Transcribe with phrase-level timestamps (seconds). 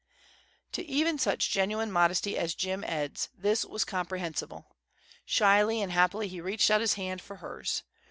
[0.71, 4.75] To even such genuine modesty as Jim Ed's this was comprehensible.
[5.25, 7.83] Shyly and happily he reached out his hand for hers.